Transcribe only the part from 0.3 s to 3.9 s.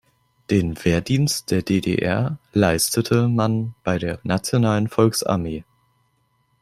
Den Wehrdienst der D-D-R leistete man